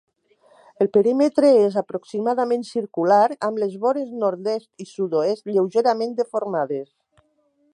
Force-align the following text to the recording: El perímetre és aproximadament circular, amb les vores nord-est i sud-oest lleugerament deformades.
El 0.83 0.87
perímetre 0.95 1.51
és 1.65 1.75
aproximadament 1.81 2.65
circular, 2.69 3.21
amb 3.49 3.61
les 3.65 3.75
vores 3.85 4.09
nord-est 4.23 4.85
i 4.85 4.89
sud-oest 4.93 5.53
lleugerament 5.55 6.17
deformades. 6.23 6.89